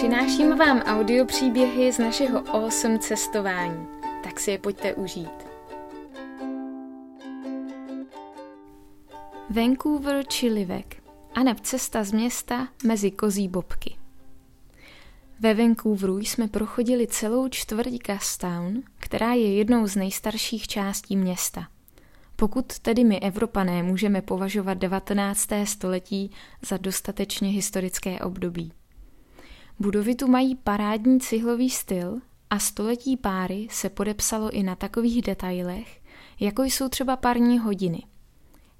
[0.00, 3.86] Přináším vám audio příběhy z našeho awesome cestování.
[4.24, 5.46] Tak si je pojďte užít.
[9.50, 11.02] Vancouver Chilivek
[11.34, 13.96] a neb cesta z města mezi kozí bobky.
[15.40, 21.68] Ve Vancouveru jsme prochodili celou čtvrť Gastown, která je jednou z nejstarších částí města.
[22.36, 25.48] Pokud tedy my Evropané můžeme považovat 19.
[25.64, 26.30] století
[26.62, 28.72] za dostatečně historické období.
[29.80, 36.00] Budovy tu mají parádní cihlový styl a století páry se podepsalo i na takových detailech,
[36.40, 38.02] jako jsou třeba parní hodiny.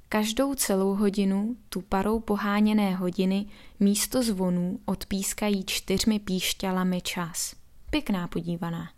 [0.08, 3.46] Každou celou hodinu tu parou poháněné hodiny
[3.80, 7.54] místo zvonů odpískají čtyřmi píšťalami čas.
[7.90, 8.90] Pěkná podívaná.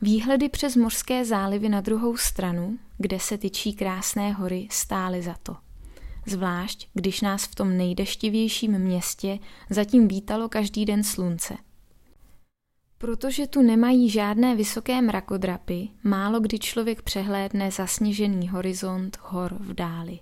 [0.00, 5.56] Výhledy přes mořské zálivy na druhou stranu, kde se tyčí krásné hory, stály za to
[6.26, 9.38] zvlášť když nás v tom nejdeštivějším městě
[9.70, 11.54] zatím vítalo každý den slunce.
[12.98, 20.18] Protože tu nemají žádné vysoké mrakodrapy, málo kdy člověk přehlédne zasněžený horizont hor v dáli.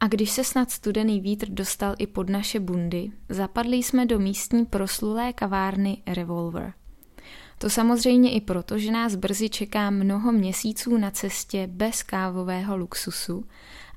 [0.00, 4.66] A když se snad studený vítr dostal i pod naše bundy, zapadli jsme do místní
[4.66, 6.72] proslulé kavárny Revolver.
[7.58, 13.44] To samozřejmě i proto, že nás brzy čeká mnoho měsíců na cestě bez kávového luxusu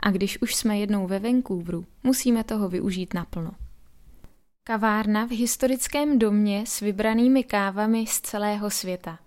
[0.03, 3.51] a když už jsme jednou ve Vancouveru, musíme toho využít naplno.
[4.63, 9.19] Kavárna v historickém domě s vybranými kávami z celého světa.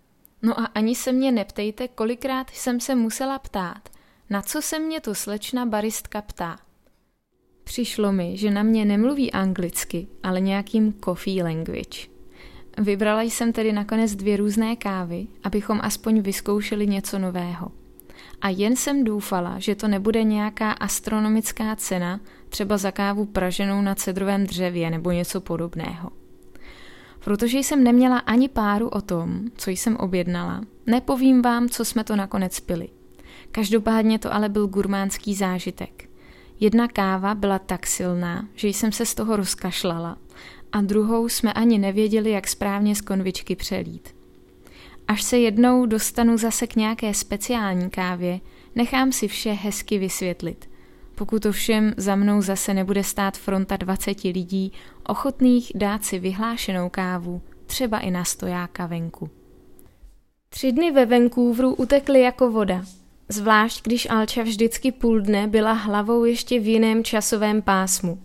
[0.42, 3.88] No a ani se mě neptejte, kolikrát jsem se musela ptát,
[4.30, 6.58] na co se mě to slečna baristka ptá.
[7.64, 12.08] Přišlo mi, že na mě nemluví anglicky, ale nějakým coffee language.
[12.78, 17.85] Vybrala jsem tedy nakonec dvě různé kávy, abychom aspoň vyzkoušeli něco nového
[18.40, 23.94] a jen jsem doufala, že to nebude nějaká astronomická cena, třeba za kávu praženou na
[23.94, 26.10] cedrovém dřevě nebo něco podobného.
[27.24, 32.16] Protože jsem neměla ani páru o tom, co jsem objednala, nepovím vám, co jsme to
[32.16, 32.88] nakonec pili.
[33.52, 36.08] Každopádně to ale byl gurmánský zážitek.
[36.60, 40.18] Jedna káva byla tak silná, že jsem se z toho rozkašlala
[40.72, 44.15] a druhou jsme ani nevěděli, jak správně z konvičky přelít.
[45.08, 48.40] Až se jednou dostanu zase k nějaké speciální kávě,
[48.74, 50.70] nechám si vše hezky vysvětlit.
[51.14, 54.72] Pokud to všem za mnou zase nebude stát fronta 20 lidí,
[55.06, 59.30] ochotných dát si vyhlášenou kávu, třeba i na stojáka venku.
[60.48, 62.84] Tři dny ve Vancouveru utekly jako voda,
[63.28, 68.18] zvlášť když Alča vždycky půl dne byla hlavou ještě v jiném časovém pásmu.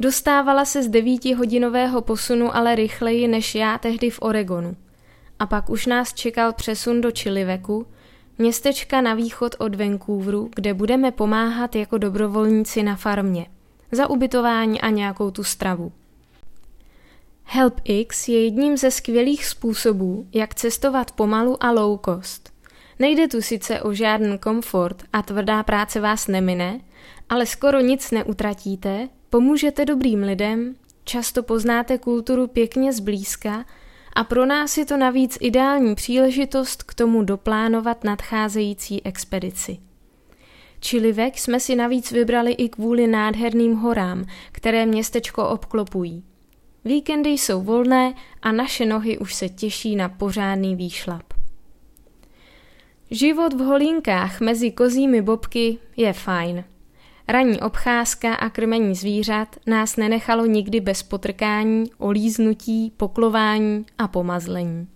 [0.00, 4.76] Dostávala se z devítihodinového posunu ale rychleji než já tehdy v Oregonu–
[5.38, 7.86] a pak už nás čekal přesun do Chiliveku,
[8.38, 13.46] městečka na východ od Vancouveru, kde budeme pomáhat jako dobrovolníci na farmě,
[13.92, 15.92] za ubytování a nějakou tu stravu.
[17.44, 22.52] HelpX je jedním ze skvělých způsobů, jak cestovat pomalu a low cost.
[22.98, 26.80] Nejde tu sice o žádný komfort a tvrdá práce vás nemine,
[27.28, 30.74] ale skoro nic neutratíte, pomůžete dobrým lidem,
[31.04, 33.64] často poznáte kulturu pěkně zblízka
[34.18, 39.78] a pro nás je to navíc ideální příležitost k tomu doplánovat nadcházející expedici.
[40.80, 46.24] Čilivek jsme si navíc vybrali i kvůli nádherným horám, které městečko obklopují.
[46.84, 51.34] Víkendy jsou volné a naše nohy už se těší na pořádný výšlap.
[53.10, 56.64] Život v holinkách mezi kozími bobky je fajn–
[57.30, 64.88] Ranní obcházka a krmení zvířat nás nenechalo nikdy bez potrkání, olíznutí, poklování a pomazlení.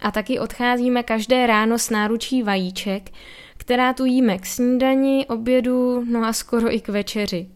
[0.00, 3.10] A taky odcházíme každé ráno s náručí vajíček,
[3.56, 7.48] která tu jíme k snídani, obědu, no a skoro i k večeři.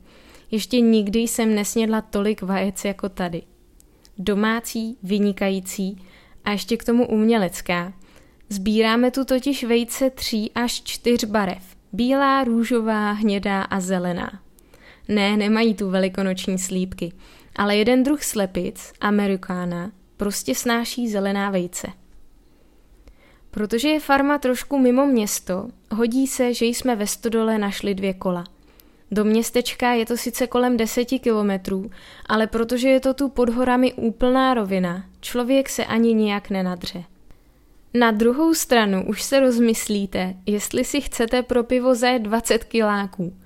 [0.51, 3.43] Ještě nikdy jsem nesnědla tolik vajec jako tady.
[4.19, 6.03] Domácí, vynikající
[6.45, 7.93] a ještě k tomu umělecká.
[8.49, 11.78] Sbíráme tu totiž vejce tří až čtyř barev.
[11.93, 14.41] Bílá, růžová, hnědá a zelená.
[15.09, 17.13] Ne, nemají tu velikonoční slípky,
[17.57, 21.89] ale jeden druh slepic, amerikána, prostě snáší zelená vejce.
[23.51, 28.45] Protože je farma trošku mimo město, hodí se, že jsme ve stodole našli dvě kola.
[29.11, 31.91] Do městečka je to sice kolem deseti kilometrů,
[32.27, 37.05] ale protože je to tu pod horami úplná rovina, člověk se ani nijak nenadře.
[37.95, 43.37] Na druhou stranu už se rozmyslíte, jestli si chcete pro pivo zajet 20 kiláků.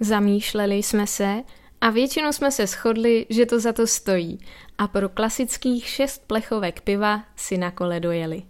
[0.00, 1.42] Zamýšleli jsme se
[1.80, 4.38] a většinou jsme se shodli, že to za to stojí
[4.78, 8.42] a pro klasických šest plechovek piva si na kole dojeli.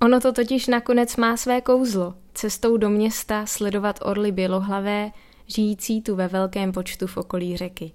[0.00, 5.10] Ono to totiž nakonec má své kouzlo, cestou do města sledovat orly bělohlavé,
[5.46, 7.92] žijící tu ve velkém počtu v okolí řeky.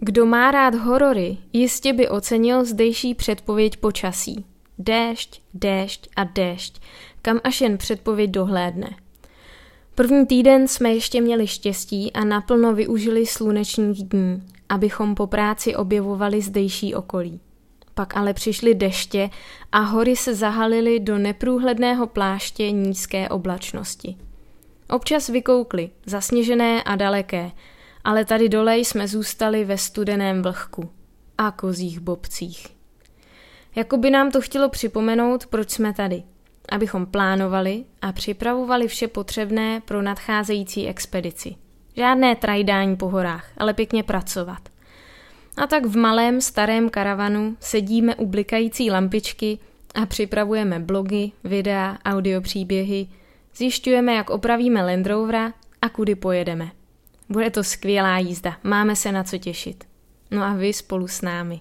[0.00, 4.44] Kdo má rád horory, jistě by ocenil zdejší předpověď počasí.
[4.80, 6.80] Déšť, déšť a déšť,
[7.22, 8.90] kam až jen předpověď dohlédne.
[9.94, 16.42] První týden jsme ještě měli štěstí a naplno využili slunečních dní, abychom po práci objevovali
[16.42, 17.40] zdejší okolí.
[17.94, 19.30] Pak ale přišly deště
[19.72, 24.16] a hory se zahalily do neprůhledného pláště nízké oblačnosti.
[24.90, 27.50] Občas vykoukly, zasněžené a daleké,
[28.04, 30.90] ale tady dole jsme zůstali ve studeném vlhku
[31.38, 32.79] a kozích bobcích.
[33.74, 36.22] Jako by nám to chtělo připomenout, proč jsme tady.
[36.68, 41.54] Abychom plánovali a připravovali vše potřebné pro nadcházející expedici.
[41.96, 44.68] Žádné trajdání po horách, ale pěkně pracovat.
[45.56, 49.58] A tak v malém starém karavanu sedíme u blikající lampičky
[49.94, 53.06] a připravujeme blogy, videa, audiopříběhy,
[53.56, 55.52] zjišťujeme, jak opravíme Land Rovera
[55.82, 56.70] a kudy pojedeme.
[57.28, 59.84] Bude to skvělá jízda, máme se na co těšit.
[60.30, 61.60] No a vy spolu s námi.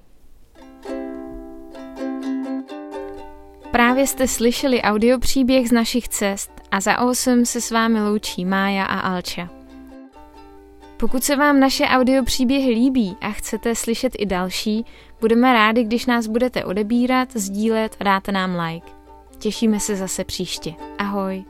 [3.71, 8.85] Právě jste slyšeli audiopříběh z našich cest a za 8 se s vámi loučí Mája
[8.85, 9.49] a Alča.
[10.97, 14.85] Pokud se vám naše audiopříběhy líbí a chcete slyšet i další,
[15.21, 18.91] budeme rádi, když nás budete odebírat, sdílet, dáte nám like.
[19.37, 20.73] Těšíme se zase příště.
[20.97, 21.43] Ahoj.